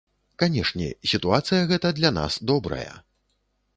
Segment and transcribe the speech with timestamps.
[0.43, 2.91] Канешне, сітуацыя гэта для нас добрая.